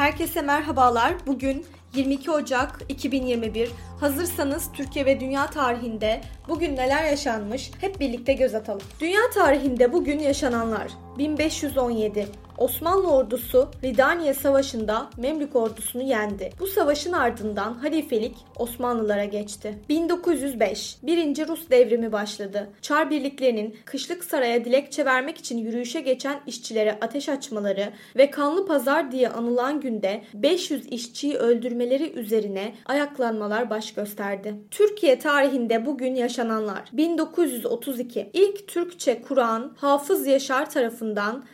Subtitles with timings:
[0.00, 1.14] Herkese merhabalar.
[1.26, 3.70] Bugün 22 Ocak 2021.
[4.00, 8.82] Hazırsanız Türkiye ve dünya tarihinde bugün neler yaşanmış hep birlikte göz atalım.
[9.00, 12.26] Dünya tarihinde bugün yaşananlar 1517
[12.58, 16.50] Osmanlı ordusu Ridaniye Savaşı'nda Memlük ordusunu yendi.
[16.60, 19.78] Bu savaşın ardından halifelik Osmanlılara geçti.
[19.88, 22.70] 1905 Birinci Rus devrimi başladı.
[22.82, 29.12] Çar birliklerinin kışlık saraya dilekçe vermek için yürüyüşe geçen işçilere ateş açmaları ve kanlı pazar
[29.12, 34.54] diye anılan günde 500 işçiyi öldürmeleri üzerine ayaklanmalar baş gösterdi.
[34.70, 40.99] Türkiye tarihinde bugün yaşananlar 1932 İlk Türkçe Kur'an Hafız Yaşar tarafından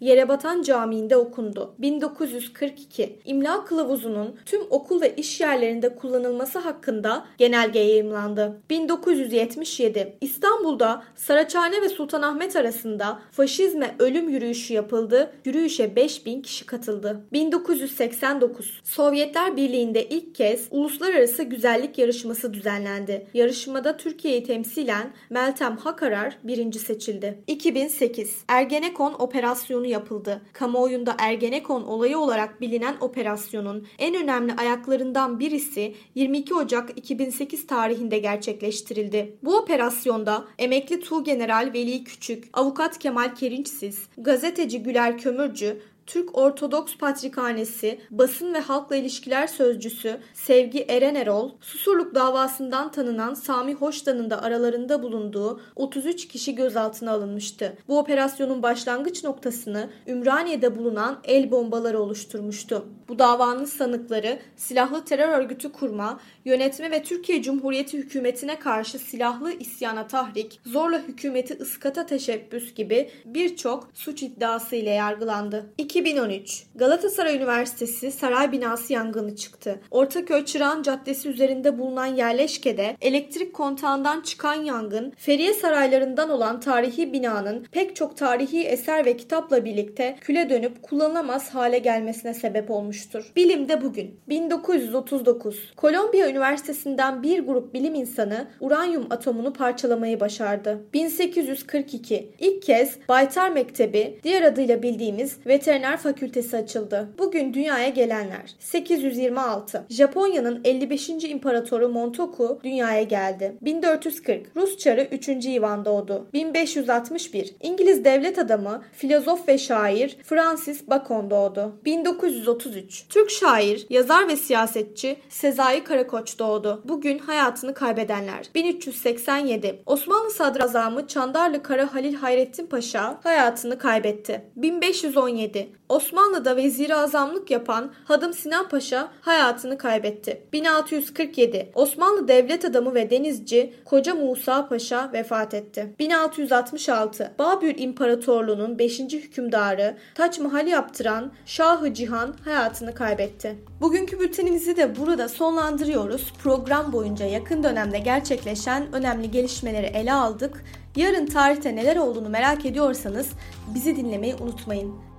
[0.00, 1.74] Yerebatan Camii Camii'nde okundu.
[1.78, 8.60] 1942 İmla Kılavuzu'nun tüm okul ve iş yerlerinde kullanılması hakkında genelge yayımlandı.
[8.70, 15.32] 1977 İstanbul'da Saraçhane ve Sultanahmet arasında faşizme ölüm yürüyüşü yapıldı.
[15.44, 17.20] Yürüyüşe 5000 kişi katıldı.
[17.32, 23.26] 1989 Sovyetler Birliği'nde ilk kez uluslararası güzellik yarışması düzenlendi.
[23.34, 27.38] Yarışmada Türkiye'yi temsilen Meltem Hakarar birinci seçildi.
[27.46, 30.42] 2008 Ergenekon operasyonu yapıldı.
[30.52, 38.18] Kamu kamuoyunda Ergenekon olayı olarak bilinen operasyonun en önemli ayaklarından birisi 22 Ocak 2008 tarihinde
[38.18, 39.36] gerçekleştirildi.
[39.42, 48.00] Bu operasyonda emekli Tuğgeneral Veli Küçük, avukat Kemal Kerinçsiz, gazeteci Güler Kömürcü, Türk Ortodoks Patrikhanesi
[48.10, 55.02] Basın ve Halkla İlişkiler Sözcüsü Sevgi Eren Erol, Susurluk davasından tanınan Sami Hoştan'ın da aralarında
[55.02, 57.76] bulunduğu 33 kişi gözaltına alınmıştı.
[57.88, 62.86] Bu operasyonun başlangıç noktasını Ümraniye'de bulunan el bombaları oluşturmuştu.
[63.08, 70.06] Bu davanın sanıkları silahlı terör örgütü kurma, yönetme ve Türkiye Cumhuriyeti hükümetine karşı silahlı isyana
[70.06, 75.66] tahrik, zorla hükümeti ıskata teşebbüs gibi birçok suç iddiası ile yargılandı.
[75.92, 79.80] 2013 Galatasaray Üniversitesi saray binası yangını çıktı.
[79.90, 87.66] Ortaköy Çırağan Caddesi üzerinde bulunan yerleşkede elektrik kontağından çıkan yangın Feriye saraylarından olan tarihi binanın
[87.72, 93.32] pek çok tarihi eser ve kitapla birlikte küle dönüp kullanılamaz hale gelmesine sebep olmuştur.
[93.36, 100.80] Bilimde bugün 1939 Kolombiya Üniversitesi'nden bir grup bilim insanı uranyum atomunu parçalamayı başardı.
[100.94, 107.08] 1842 ilk kez Baytar Mektebi diğer adıyla bildiğimiz veteriner Veteriner Fakültesi açıldı.
[107.18, 108.54] Bugün dünyaya gelenler.
[108.58, 109.86] 826.
[109.88, 111.08] Japonya'nın 55.
[111.08, 113.56] imparatoru Montoku dünyaya geldi.
[113.62, 114.56] 1440.
[114.56, 115.28] Rus çarı 3.
[115.28, 116.28] Ivan doğdu.
[116.32, 117.54] 1561.
[117.60, 121.80] İngiliz devlet adamı, filozof ve şair Francis Bacon doğdu.
[121.84, 123.08] 1933.
[123.08, 126.82] Türk şair, yazar ve siyasetçi Sezai Karakoç doğdu.
[126.84, 128.46] Bugün hayatını kaybedenler.
[128.54, 129.82] 1387.
[129.86, 134.42] Osmanlı sadrazamı Çandarlı Kara Halil Hayrettin Paşa hayatını kaybetti.
[134.56, 135.71] 1517.
[135.88, 140.42] Osmanlı'da vezir azamlık yapan Hadım Sinan Paşa hayatını kaybetti.
[140.52, 145.94] 1647 Osmanlı devlet adamı ve denizci Koca Musa Paşa vefat etti.
[145.98, 149.00] 1666 Babür İmparatorluğu'nun 5.
[149.00, 153.56] hükümdarı Taç Mahal yaptıran Şahı Cihan hayatını kaybetti.
[153.80, 156.32] Bugünkü bültenimizi de burada sonlandırıyoruz.
[156.42, 160.64] Program boyunca yakın dönemde gerçekleşen önemli gelişmeleri ele aldık.
[160.96, 163.28] Yarın tarihte neler olduğunu merak ediyorsanız
[163.74, 165.11] bizi dinlemeyi unutmayın.